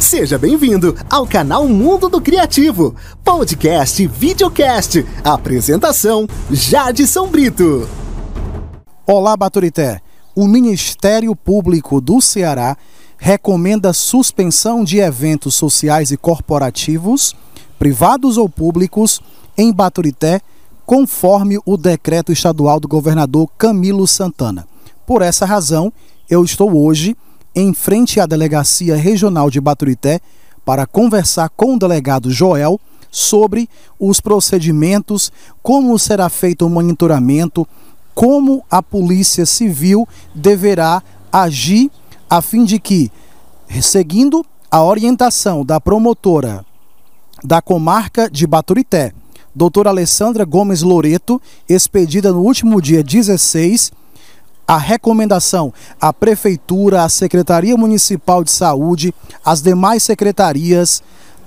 Seja 0.00 0.38
bem-vindo 0.38 0.96
ao 1.10 1.26
canal 1.26 1.68
Mundo 1.68 2.08
do 2.08 2.22
Criativo, 2.22 2.96
podcast 3.22 4.02
e 4.02 4.06
videocast. 4.06 5.04
Apresentação: 5.22 6.26
Jadson 6.50 7.28
Brito. 7.28 7.86
Olá, 9.06 9.36
Baturité. 9.36 10.00
O 10.34 10.48
Ministério 10.48 11.36
Público 11.36 12.00
do 12.00 12.18
Ceará 12.18 12.78
recomenda 13.18 13.92
suspensão 13.92 14.82
de 14.82 14.98
eventos 14.98 15.54
sociais 15.54 16.10
e 16.10 16.16
corporativos, 16.16 17.36
privados 17.78 18.38
ou 18.38 18.48
públicos, 18.48 19.20
em 19.56 19.70
Baturité, 19.70 20.40
conforme 20.86 21.58
o 21.66 21.76
decreto 21.76 22.32
estadual 22.32 22.80
do 22.80 22.88
governador 22.88 23.48
Camilo 23.58 24.06
Santana. 24.06 24.66
Por 25.06 25.20
essa 25.20 25.44
razão, 25.44 25.92
eu 26.28 26.42
estou 26.42 26.74
hoje 26.74 27.14
em 27.60 27.74
frente 27.74 28.18
à 28.18 28.26
Delegacia 28.26 28.96
Regional 28.96 29.50
de 29.50 29.60
Baturité 29.60 30.20
para 30.64 30.86
conversar 30.86 31.50
com 31.50 31.74
o 31.74 31.78
delegado 31.78 32.30
Joel 32.30 32.80
sobre 33.10 33.68
os 33.98 34.20
procedimentos, 34.20 35.32
como 35.62 35.98
será 35.98 36.28
feito 36.28 36.66
o 36.66 36.70
monitoramento, 36.70 37.66
como 38.14 38.64
a 38.70 38.82
Polícia 38.82 39.44
Civil 39.44 40.06
deverá 40.34 41.02
agir 41.32 41.90
a 42.28 42.40
fim 42.40 42.64
de 42.64 42.78
que, 42.78 43.10
seguindo 43.82 44.44
a 44.70 44.82
orientação 44.82 45.64
da 45.64 45.80
promotora 45.80 46.64
da 47.42 47.60
comarca 47.60 48.30
de 48.30 48.46
Baturité, 48.46 49.12
doutora 49.54 49.90
Alessandra 49.90 50.44
Gomes 50.44 50.82
Loreto, 50.82 51.40
expedida 51.68 52.32
no 52.32 52.42
último 52.42 52.80
dia 52.80 53.02
16, 53.02 53.90
a 54.70 54.76
recomendação 54.76 55.74
à 56.00 56.12
Prefeitura, 56.12 57.02
à 57.02 57.08
Secretaria 57.08 57.76
Municipal 57.76 58.44
de 58.44 58.52
Saúde, 58.52 59.12
às 59.44 59.60
demais 59.60 60.00
secretarias, 60.00 61.02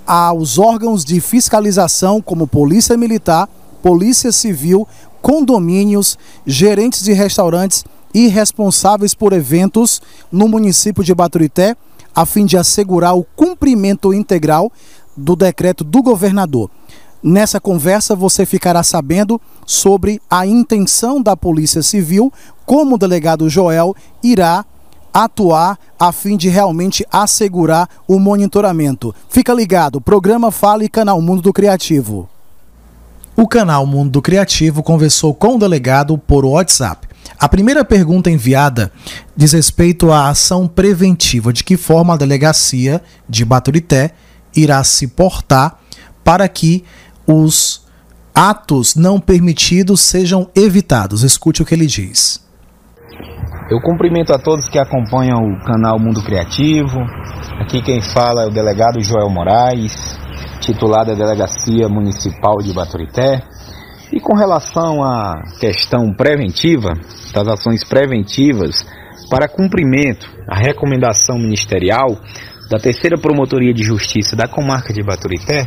aos 0.06 0.60
órgãos 0.60 1.06
de 1.06 1.22
fiscalização, 1.22 2.22
como 2.22 2.46
Polícia 2.46 2.98
Militar, 2.98 3.48
Polícia 3.82 4.30
Civil, 4.30 4.86
condomínios, 5.22 6.20
gerentes 6.46 7.02
de 7.02 7.14
restaurantes 7.14 7.86
e 8.14 8.28
responsáveis 8.28 9.16
por 9.16 9.32
eventos 9.32 10.02
no 10.30 10.50
município 10.50 11.02
de 11.02 11.16
Baturité, 11.16 11.78
a 12.14 12.26
fim 12.26 12.46
de 12.46 12.58
assegurar 12.58 13.16
o 13.16 13.24
cumprimento 13.38 14.14
integral 14.14 14.70
do 15.16 15.34
decreto 15.34 15.86
do 15.86 16.04
governador. 16.04 16.70
Nessa 17.24 17.58
conversa 17.58 18.18
você 18.18 18.46
ficará 18.46 18.84
sabendo 18.84 19.40
sobre 19.66 20.22
a 20.30 20.46
intenção 20.46 21.22
da 21.22 21.38
Polícia 21.38 21.82
Civil, 21.82 22.34
como 22.66 22.96
o 22.96 22.98
delegado 22.98 23.50
Joel 23.50 23.96
irá 24.22 24.66
atuar 25.14 25.80
a 25.98 26.12
fim 26.12 26.36
de 26.36 26.50
realmente 26.50 27.06
assegurar 27.10 27.88
o 28.06 28.20
monitoramento. 28.20 29.16
Fica 29.30 29.54
ligado, 29.54 30.02
programa 30.02 30.52
Fala 30.52 30.84
e 30.84 30.90
Canal 30.90 31.22
Mundo 31.22 31.42
do 31.42 31.54
Criativo. 31.54 32.28
O 33.38 33.48
canal 33.48 33.86
Mundo 33.86 34.12
do 34.12 34.22
Criativo 34.22 34.84
conversou 34.84 35.34
com 35.34 35.56
o 35.56 35.60
delegado 35.60 36.18
por 36.18 36.44
WhatsApp. 36.44 37.08
A 37.40 37.48
primeira 37.48 37.86
pergunta 37.86 38.30
enviada 38.30 38.92
diz 39.36 39.54
respeito 39.54 40.12
à 40.12 40.30
ação 40.30 40.68
preventiva, 40.68 41.54
de 41.54 41.64
que 41.64 41.78
forma 41.78 42.14
a 42.14 42.18
delegacia 42.18 43.02
de 43.30 43.46
Baturité 43.46 44.12
irá 44.56 44.84
se 44.84 45.08
portar 45.08 45.80
para 46.24 46.48
que 46.48 46.84
os 47.28 47.86
atos 48.34 48.96
não 48.96 49.20
permitidos 49.20 50.02
sejam 50.02 50.50
evitados. 50.56 51.24
Escute 51.24 51.62
o 51.62 51.66
que 51.66 51.74
ele 51.74 51.86
diz. 51.86 52.44
Eu 53.70 53.80
cumprimento 53.82 54.34
a 54.34 54.40
todos 54.40 54.68
que 54.68 54.78
acompanham 54.78 55.40
o 55.40 55.64
canal 55.64 55.98
Mundo 56.00 56.24
Criativo. 56.24 57.00
Aqui 57.62 57.82
quem 57.82 58.02
fala 58.02 58.44
é 58.44 58.48
o 58.48 58.54
delegado 58.54 59.02
Joel 59.02 59.30
Moraes, 59.30 60.18
titular 60.60 61.06
da 61.06 61.14
Delegacia 61.14 61.88
Municipal 61.88 62.58
de 62.58 62.74
Baturité. 62.74 63.42
E 64.12 64.20
com 64.20 64.36
relação 64.36 65.04
à 65.04 65.42
questão 65.60 66.14
preventiva, 66.14 66.94
das 67.34 67.48
ações 67.48 67.84
preventivas 67.84 68.86
para 69.30 69.48
cumprimento 69.48 70.30
à 70.48 70.56
recomendação 70.56 71.38
ministerial 71.38 72.18
da 72.70 72.78
terceira 72.78 73.18
Promotoria 73.18 73.74
de 73.74 73.82
Justiça 73.82 74.36
da 74.36 74.48
Comarca 74.48 74.94
de 74.94 75.02
Baturité, 75.02 75.66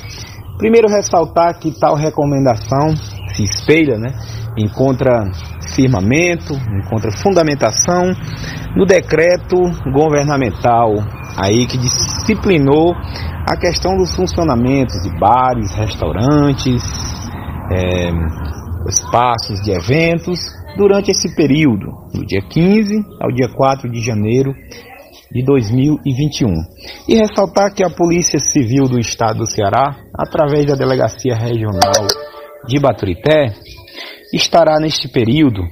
Primeiro 0.58 0.88
ressaltar 0.88 1.58
que 1.58 1.70
tal 1.78 1.94
recomendação 1.94 2.96
se 3.34 3.42
espelha, 3.42 3.98
né, 3.98 4.08
encontra 4.56 5.24
firmamento, 5.74 6.54
encontra 6.54 7.10
fundamentação 7.12 8.10
no 8.74 8.86
decreto 8.86 9.56
governamental 9.92 10.94
aí 11.36 11.66
que 11.66 11.76
disciplinou 11.76 12.94
a 13.48 13.56
questão 13.56 13.96
dos 13.96 14.14
funcionamentos 14.14 15.02
de 15.02 15.18
bares, 15.18 15.74
restaurantes, 15.74 16.82
é, 17.70 18.10
espaços 18.88 19.60
de 19.62 19.72
eventos 19.72 20.40
durante 20.76 21.10
esse 21.10 21.34
período, 21.34 21.86
do 22.14 22.24
dia 22.24 22.40
15 22.40 23.04
ao 23.20 23.30
dia 23.30 23.48
4 23.54 23.90
de 23.90 24.00
janeiro 24.00 24.52
de 25.31 25.42
2021. 25.42 26.53
E 27.09 27.14
ressaltar 27.16 27.75
que 27.75 27.84
a 27.84 27.91
Polícia 27.91 28.38
Civil 28.38 28.84
do 28.84 28.98
Estado 28.98 29.38
do 29.38 29.47
Ceará, 29.47 29.97
através 30.14 30.66
da 30.66 30.75
Delegacia 30.75 31.34
Regional 31.34 32.06
de 32.66 32.78
Baturité, 32.78 33.53
estará 34.32 34.78
neste 34.81 35.09
período 35.09 35.62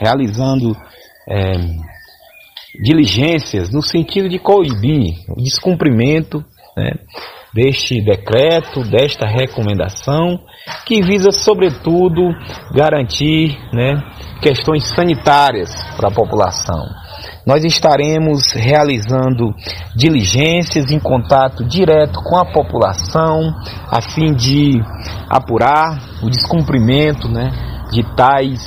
realizando 0.00 0.76
é, 1.28 1.52
diligências 2.82 3.70
no 3.70 3.82
sentido 3.82 4.28
de 4.28 4.38
coibir 4.38 5.14
o 5.28 5.42
descumprimento 5.42 6.44
né, 6.76 6.90
deste 7.54 8.00
decreto, 8.00 8.82
desta 8.82 9.26
recomendação, 9.26 10.40
que 10.84 11.00
visa, 11.02 11.30
sobretudo, 11.30 12.22
garantir 12.74 13.56
né, 13.72 13.94
questões 14.42 14.84
sanitárias 14.88 15.70
para 15.96 16.08
a 16.08 16.14
população 16.14 17.03
nós 17.46 17.62
estaremos 17.64 18.52
realizando 18.52 19.54
diligências 19.94 20.90
em 20.90 20.98
contato 20.98 21.64
direto 21.64 22.20
com 22.22 22.38
a 22.38 22.44
população, 22.44 23.54
a 23.90 24.00
fim 24.00 24.32
de 24.32 24.80
apurar 25.28 25.98
o 26.22 26.30
descumprimento 26.30 27.28
né, 27.28 27.52
de 27.90 28.02
tais 28.16 28.64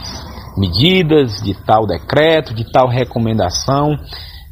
medidas, 0.57 1.41
de 1.41 1.53
tal 1.65 1.87
decreto, 1.87 2.53
de 2.53 2.71
tal 2.71 2.87
recomendação. 2.87 3.95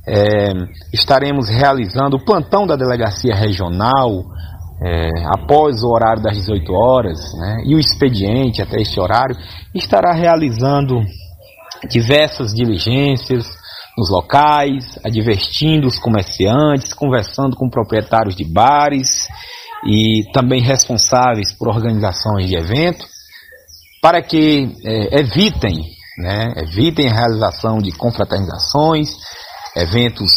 É, 0.08 0.50
estaremos 0.94 1.50
realizando 1.50 2.18
o 2.18 2.24
plantão 2.24 2.66
da 2.66 2.75
delegacia 2.75 3.36
regional 3.36 4.24
é, 4.81 5.09
após 5.25 5.81
o 5.84 5.90
horário 5.90 6.22
das 6.22 6.38
18 6.38 6.74
horas 6.74 7.19
né, 7.40 7.57
e 7.66 7.75
o 7.75 7.80
expediente 7.80 8.62
até 8.62 8.80
este 8.81 9.00
horário 9.00 9.36
estará 9.74 10.13
realizando 10.13 11.02
diversas 11.90 12.53
diligências 12.53 13.47
nos 13.97 14.09
locais, 14.09 15.00
advertindo 15.03 15.88
os 15.88 15.97
comerciantes, 15.97 16.94
conversando 16.94 17.56
com 17.56 17.69
proprietários 17.69 18.35
de 18.35 18.44
bares 18.44 19.28
e 19.85 20.23
também 20.33 20.61
responsáveis 20.61 21.53
por 21.53 21.69
organizações 21.69 22.47
de 22.47 22.56
eventos, 22.56 23.07
para 24.01 24.22
que 24.22 24.75
é, 24.83 25.19
evitem, 25.19 25.81
né, 26.17 26.53
evitem 26.57 27.07
a 27.07 27.13
realização 27.13 27.78
de 27.78 27.91
confraternizações, 27.91 29.16
eventos 29.75 30.31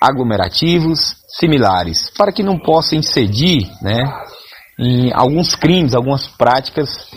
aglomerativos 0.00 1.16
similares, 1.38 2.10
para 2.16 2.32
que 2.32 2.42
não 2.42 2.58
possa 2.58 2.94
incidir 2.94 3.68
né, 3.80 4.02
em 4.78 5.12
alguns 5.12 5.54
crimes, 5.54 5.94
algumas 5.94 6.28
práticas 6.28 7.08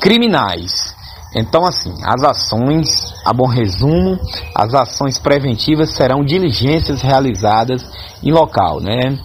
criminais 0.00 0.95
então, 1.38 1.66
assim, 1.66 1.92
as 2.02 2.22
ações, 2.22 3.14
a 3.22 3.32
bom 3.32 3.46
resumo, 3.46 4.18
as 4.54 4.72
ações 4.72 5.18
preventivas 5.18 5.90
serão 5.90 6.24
diligências 6.24 7.02
realizadas 7.02 7.84
em 8.22 8.32
local, 8.32 8.80
né? 8.80 9.18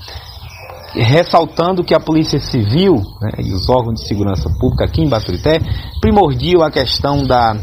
Ressaltando 0.93 1.85
que 1.85 1.95
a 1.95 2.01
Polícia 2.01 2.37
Civil 2.37 2.95
né, 3.21 3.31
e 3.39 3.53
os 3.53 3.69
órgãos 3.69 4.01
de 4.01 4.07
segurança 4.09 4.49
pública 4.59 4.83
aqui 4.83 5.01
em 5.01 5.07
Baturité 5.07 5.61
primordiam 6.01 6.61
a 6.61 6.69
questão 6.69 7.23
da, 7.23 7.55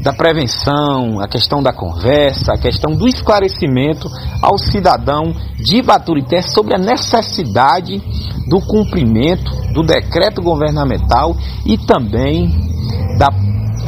da 0.00 0.12
prevenção, 0.12 1.20
a 1.20 1.26
questão 1.26 1.60
da 1.60 1.72
conversa, 1.72 2.52
a 2.52 2.58
questão 2.58 2.94
do 2.94 3.08
esclarecimento 3.08 4.08
ao 4.40 4.56
cidadão 4.58 5.34
de 5.56 5.82
Baturité 5.82 6.40
sobre 6.40 6.76
a 6.76 6.78
necessidade 6.78 8.00
do 8.46 8.60
cumprimento 8.60 9.50
do 9.72 9.82
decreto 9.82 10.40
governamental 10.40 11.36
e 11.66 11.76
também 11.76 12.48
da 13.18 13.28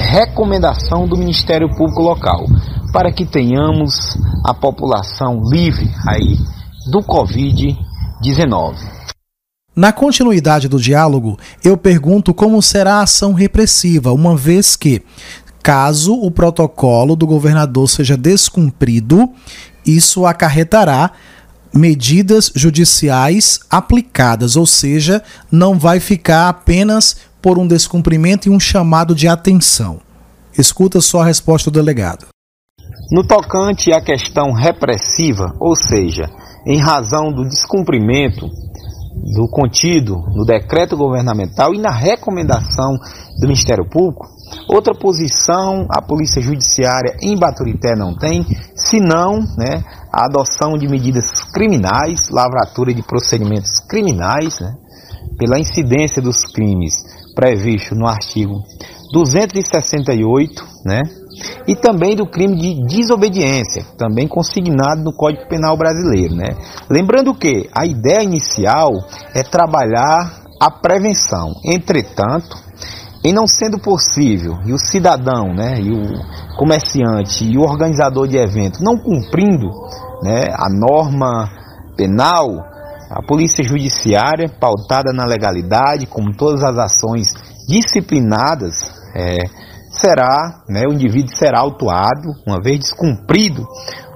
recomendação 0.01 1.07
do 1.07 1.17
Ministério 1.17 1.69
Público 1.69 2.03
local, 2.03 2.47
para 2.93 3.13
que 3.13 3.27
tenhamos 3.27 4.19
a 4.45 4.55
população 4.55 5.43
livre 5.45 5.89
aí 6.09 6.37
do 6.91 7.01
Covid-19. 7.01 8.77
Na 9.77 9.93
continuidade 9.93 10.69
do 10.69 10.81
diálogo, 10.81 11.39
eu 11.63 11.77
pergunto 11.77 12.35
como 12.35 12.61
será 12.61 12.95
a 12.95 13.03
ação 13.03 13.33
repressiva, 13.33 14.13
uma 14.13 14.37
vez 14.37 14.75
que, 14.75 15.03
caso 15.63 16.15
o 16.15 16.31
protocolo 16.31 17.15
do 17.15 17.27
governador 17.27 17.89
seja 17.89 18.17
descumprido, 18.17 19.31
isso 19.87 20.27
acarretará 20.27 21.13
medidas 21.73 22.51
judiciais 22.55 23.61
aplicadas, 23.71 24.57
ou 24.57 24.67
seja, 24.67 25.23
não 25.51 25.79
vai 25.79 26.01
ficar 26.01 26.49
apenas 26.49 27.17
por 27.41 27.59
um 27.59 27.67
descumprimento 27.67 28.49
e 28.49 28.51
um 28.51 28.61
chamado 28.61 29.15
de 29.15 29.29
atenção. 29.29 30.01
Escuta 30.57 31.01
só 31.01 31.23
a 31.23 31.27
resposta 31.27 31.71
do 31.71 31.75
delegado. 31.75 32.27
No 33.13 33.25
tocante 33.27 33.93
à 33.93 34.01
questão 34.01 34.53
repressiva, 34.53 35.53
ou 35.59 35.75
seja, 35.75 36.31
em 36.67 36.79
razão 36.79 37.33
do 37.33 37.49
descumprimento 37.49 38.47
do 39.35 39.49
contido 39.49 40.17
no 40.35 40.45
decreto 40.45 40.97
governamental 40.97 41.75
e 41.75 41.79
na 41.79 41.91
recomendação 41.91 42.93
do 43.41 43.47
Ministério 43.47 43.89
Público, 43.89 44.27
outra 44.69 44.95
posição 44.95 45.87
a 45.91 46.01
Polícia 46.01 46.41
Judiciária 46.41 47.17
em 47.21 47.37
Baturité 47.37 47.97
não 47.97 48.17
tem, 48.17 48.45
senão 48.75 49.41
né, 49.59 49.83
a 50.13 50.27
adoção 50.27 50.79
de 50.79 50.89
medidas 50.89 51.43
criminais, 51.53 52.29
lavratura 52.31 52.95
de 52.95 53.03
procedimentos 53.03 53.81
criminais, 53.81 54.61
né, 54.61 54.75
pela 55.37 55.59
incidência 55.59 56.23
dos 56.23 56.45
crimes 56.45 57.10
previsto 57.41 57.95
no 57.95 58.07
artigo 58.07 58.63
268, 59.15 60.63
né, 60.85 61.01
e 61.67 61.75
também 61.75 62.15
do 62.15 62.27
crime 62.27 62.55
de 62.55 62.87
desobediência, 62.87 63.83
também 63.97 64.29
consignado 64.29 65.03
no 65.03 65.13
Código 65.13 65.49
Penal 65.49 65.75
Brasileiro, 65.75 66.35
né. 66.35 66.51
Lembrando 66.91 67.35
que 67.35 67.69
a 67.75 67.87
ideia 67.87 68.23
inicial 68.23 68.93
é 69.35 69.43
trabalhar 69.43 70.43
a 70.61 70.71
prevenção. 70.71 71.55
Entretanto, 71.65 72.59
em 73.25 73.33
não 73.33 73.47
sendo 73.47 73.79
possível, 73.79 74.59
e 74.67 74.73
o 74.75 74.79
cidadão, 74.79 75.55
né, 75.55 75.81
e 75.81 75.91
o 75.91 76.57
comerciante 76.59 77.45
e 77.45 77.57
o 77.57 77.63
organizador 77.63 78.29
de 78.29 78.37
evento 78.37 78.85
não 78.85 78.99
cumprindo 78.99 79.67
né, 80.23 80.45
a 80.53 80.69
norma 80.69 81.49
penal, 81.97 82.49
a 83.11 83.21
polícia 83.23 83.65
judiciária, 83.65 84.49
pautada 84.49 85.13
na 85.13 85.25
legalidade, 85.25 86.07
como 86.07 86.37
todas 86.37 86.63
as 86.63 86.79
ações 86.79 87.35
disciplinadas, 87.67 88.93
é, 89.17 89.39
será, 89.91 90.63
né, 90.69 90.83
o 90.89 90.93
indivíduo 90.93 91.35
será 91.35 91.59
autuado, 91.59 92.31
uma 92.47 92.63
vez 92.63 92.79
descumprido 92.79 93.67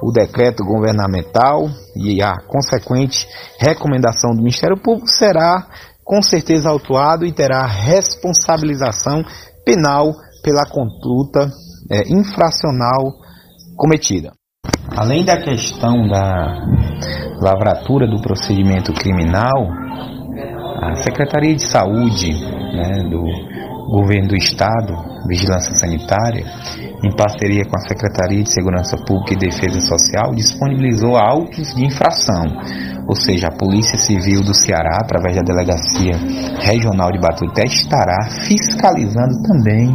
o 0.01 0.13
decreto 0.13 0.65
governamental 0.65 1.69
e 1.97 2.23
a 2.23 2.37
consequente 2.47 3.27
recomendação 3.59 4.31
do 4.31 4.39
Ministério 4.39 4.81
Público, 4.81 5.09
será 5.09 5.67
com 6.05 6.23
certeza 6.23 6.69
autuado 6.69 7.27
e 7.27 7.33
terá 7.33 7.67
responsabilização 7.67 9.25
penal 9.65 10.13
pela 10.43 10.67
conduta 10.67 11.51
é, 11.91 12.03
infracional 12.13 13.13
cometida. 13.77 14.33
Além 14.97 15.25
da 15.25 15.37
questão 15.37 16.07
da 16.07 16.55
lavratura 17.41 18.07
do 18.07 18.21
procedimento 18.21 18.93
criminal, 18.93 19.69
a 20.81 20.95
Secretaria 20.95 21.55
de 21.55 21.63
Saúde 21.63 22.33
né, 22.33 23.03
do 23.11 23.25
Governo 23.91 24.29
do 24.29 24.37
Estado, 24.37 24.95
Vigilância 25.29 25.75
Sanitária, 25.75 26.45
em 27.03 27.15
parceria 27.17 27.65
com 27.65 27.77
a 27.77 27.81
Secretaria 27.81 28.43
de 28.43 28.51
Segurança 28.51 28.97
Pública 28.97 29.35
e 29.35 29.37
Defesa 29.37 29.81
Social, 29.81 30.33
disponibilizou 30.33 31.17
autos 31.17 31.75
de 31.75 31.85
infração, 31.85 32.45
ou 33.09 33.17
seja, 33.17 33.49
a 33.49 33.57
Polícia 33.57 33.99
Civil 33.99 34.43
do 34.43 34.55
Ceará, 34.55 34.99
através 35.03 35.37
da 35.37 35.43
Delegacia 35.43 36.15
Regional 36.61 37.11
de 37.11 37.19
Batuté, 37.19 37.65
estará 37.65 38.29
fiscalizando 38.47 39.43
também 39.43 39.93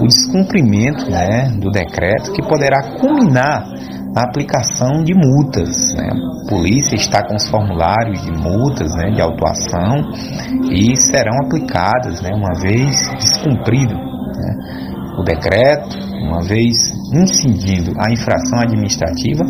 o 0.00 0.06
descumprimento 0.06 1.08
né, 1.10 1.52
do 1.60 1.70
decreto, 1.70 2.32
que 2.32 2.42
poderá 2.42 2.98
culminar 2.98 3.64
na 4.14 4.22
aplicação 4.22 5.04
de 5.04 5.14
multas. 5.14 5.94
Né? 5.94 6.08
A 6.46 6.48
polícia 6.48 6.96
está 6.96 7.26
com 7.26 7.36
os 7.36 7.48
formulários 7.48 8.22
de 8.22 8.32
multas, 8.32 8.94
né, 8.96 9.10
de 9.10 9.20
autuação, 9.20 10.10
e 10.70 10.96
serão 10.96 11.36
aplicadas 11.44 12.20
né, 12.20 12.30
uma 12.34 12.58
vez 12.60 13.08
descumprido 13.18 13.94
né, 13.94 14.88
o 15.18 15.22
decreto, 15.22 15.96
uma 16.22 16.42
vez 16.42 16.92
incidindo 17.12 17.92
a 17.98 18.12
infração 18.12 18.60
administrativa, 18.60 19.44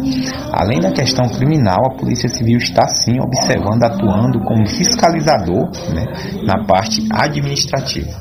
além 0.52 0.80
da 0.80 0.92
questão 0.92 1.28
criminal, 1.28 1.78
a 1.86 1.96
Polícia 1.96 2.28
Civil 2.28 2.58
está 2.58 2.86
sim 2.88 3.18
observando, 3.20 3.82
atuando 3.82 4.40
como 4.44 4.66
fiscalizador 4.66 5.70
né, 5.92 6.04
na 6.44 6.64
parte 6.64 7.06
administrativa. 7.10 8.20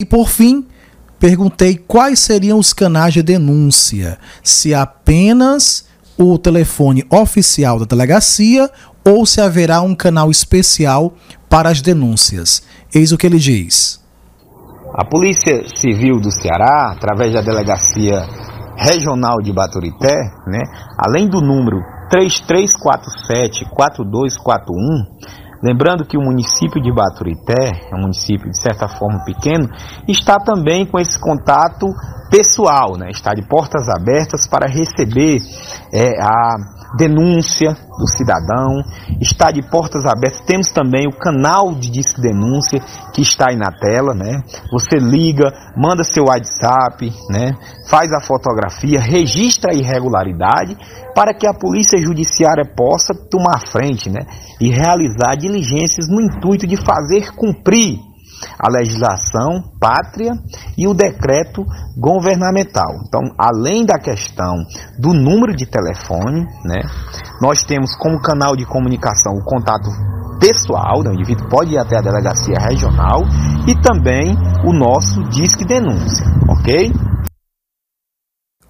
E 0.00 0.04
por 0.04 0.28
fim, 0.28 0.66
perguntei 1.22 1.76
quais 1.76 2.18
seriam 2.18 2.58
os 2.58 2.72
canais 2.72 3.14
de 3.14 3.22
denúncia, 3.22 4.18
se 4.42 4.74
apenas 4.74 5.86
o 6.18 6.36
telefone 6.36 7.04
oficial 7.08 7.78
da 7.78 7.84
delegacia 7.84 8.68
ou 9.04 9.24
se 9.24 9.40
haverá 9.40 9.82
um 9.82 9.94
canal 9.94 10.32
especial 10.32 11.14
para 11.48 11.68
as 11.68 11.80
denúncias. 11.80 12.64
Eis 12.92 13.12
o 13.12 13.16
que 13.16 13.24
ele 13.24 13.38
diz. 13.38 14.02
A 14.98 15.04
Polícia 15.04 15.62
Civil 15.76 16.20
do 16.20 16.32
Ceará, 16.32 16.90
através 16.90 17.32
da 17.32 17.40
Delegacia 17.40 18.26
Regional 18.76 19.40
de 19.40 19.52
Baturité, 19.52 20.16
né, 20.48 20.58
além 20.98 21.28
do 21.28 21.40
número 21.40 21.76
3347-4241, 22.10 25.06
lembrando 25.62 26.04
que 26.04 26.18
o 26.18 26.20
município 26.20 26.82
de 26.82 26.92
Baturité 26.92 27.88
é 27.90 27.94
um 27.94 28.02
município 28.02 28.50
de 28.50 28.60
certa 28.60 28.88
forma 28.88 29.24
pequeno, 29.24 29.68
está 30.08 30.38
também 30.38 30.84
com 30.84 30.98
esse 30.98 31.18
contato 31.20 31.86
pessoal, 32.32 32.96
né, 32.96 33.10
está 33.10 33.34
de 33.34 33.46
portas 33.46 33.90
abertas 33.90 34.48
para 34.48 34.66
receber 34.66 35.36
é, 35.92 36.18
a 36.18 36.56
denúncia 36.96 37.76
do 37.98 38.06
cidadão, 38.06 38.82
está 39.20 39.50
de 39.50 39.62
portas 39.68 40.06
abertas. 40.06 40.40
Temos 40.46 40.70
também 40.70 41.06
o 41.06 41.16
canal 41.16 41.74
de 41.74 41.90
disque 41.90 42.22
denúncia 42.22 42.80
que 43.12 43.20
está 43.20 43.50
aí 43.50 43.56
na 43.56 43.70
tela, 43.70 44.14
né? 44.14 44.40
Você 44.70 44.98
liga, 44.98 45.52
manda 45.76 46.04
seu 46.04 46.24
WhatsApp, 46.24 47.12
né? 47.30 47.52
Faz 47.88 48.12
a 48.12 48.20
fotografia, 48.20 48.98
registra 48.98 49.72
a 49.72 49.76
irregularidade 49.76 50.76
para 51.14 51.34
que 51.34 51.46
a 51.46 51.54
polícia 51.54 51.98
judiciária 51.98 52.64
possa 52.64 53.14
tomar 53.30 53.60
frente, 53.66 54.10
né? 54.10 54.20
E 54.60 54.70
realizar 54.70 55.36
diligências 55.36 56.08
no 56.08 56.20
intuito 56.20 56.66
de 56.66 56.76
fazer 56.76 57.32
cumprir 57.34 58.11
a 58.58 58.70
legislação 58.70 59.62
pátria 59.80 60.32
e 60.76 60.86
o 60.86 60.94
decreto 60.94 61.64
governamental. 61.96 62.90
Então, 63.06 63.22
além 63.38 63.84
da 63.84 63.98
questão 63.98 64.56
do 64.98 65.12
número 65.12 65.54
de 65.54 65.66
telefone, 65.66 66.46
né, 66.64 66.82
nós 67.40 67.62
temos 67.64 67.96
como 67.96 68.20
canal 68.20 68.56
de 68.56 68.64
comunicação 68.64 69.34
o 69.34 69.44
contato 69.44 69.88
pessoal, 70.38 71.02
né, 71.02 71.10
o 71.10 71.14
indivíduo 71.14 71.48
pode 71.48 71.72
ir 71.72 71.78
até 71.78 71.96
a 71.98 72.02
delegacia 72.02 72.58
regional 72.58 73.22
e 73.66 73.74
também 73.80 74.36
o 74.64 74.72
nosso 74.72 75.22
Disque 75.24 75.64
Denúncia, 75.64 76.26
ok? 76.48 76.92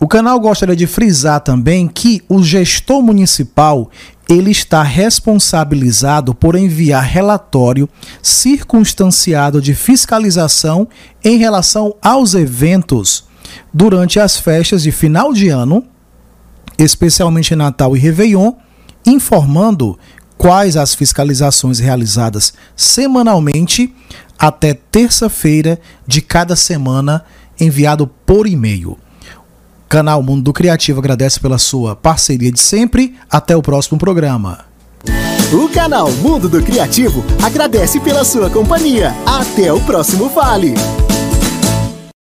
O 0.02 0.08
canal 0.08 0.40
gostaria 0.40 0.74
de 0.74 0.86
frisar 0.86 1.40
também 1.40 1.86
que 1.86 2.22
o 2.28 2.42
gestor 2.42 3.00
municipal 3.00 3.88
ele 4.32 4.50
está 4.50 4.82
responsabilizado 4.82 6.34
por 6.34 6.56
enviar 6.56 7.04
relatório 7.04 7.88
circunstanciado 8.22 9.60
de 9.60 9.74
fiscalização 9.74 10.88
em 11.22 11.36
relação 11.36 11.94
aos 12.00 12.34
eventos 12.34 13.24
durante 13.72 14.18
as 14.18 14.38
festas 14.38 14.82
de 14.82 14.90
final 14.90 15.32
de 15.32 15.48
ano, 15.48 15.84
especialmente 16.78 17.54
Natal 17.54 17.94
e 17.94 18.00
Réveillon, 18.00 18.52
informando 19.04 19.98
quais 20.38 20.76
as 20.76 20.94
fiscalizações 20.94 21.78
realizadas 21.78 22.54
semanalmente 22.74 23.94
até 24.38 24.72
terça-feira 24.72 25.78
de 26.06 26.22
cada 26.22 26.56
semana, 26.56 27.24
enviado 27.60 28.06
por 28.06 28.46
e-mail. 28.46 28.98
Canal 29.92 30.22
Mundo 30.22 30.44
do 30.44 30.54
Criativo 30.54 31.00
agradece 31.00 31.38
pela 31.38 31.58
sua 31.58 31.94
parceria 31.94 32.50
de 32.50 32.58
sempre. 32.58 33.14
Até 33.30 33.54
o 33.54 33.60
próximo 33.60 33.98
programa. 33.98 34.64
O 35.52 35.68
canal 35.68 36.10
Mundo 36.12 36.48
do 36.48 36.62
Criativo 36.62 37.22
agradece 37.42 38.00
pela 38.00 38.24
sua 38.24 38.48
companhia. 38.48 39.14
Até 39.26 39.70
o 39.70 39.78
próximo 39.82 40.30
Vale. 40.30 40.72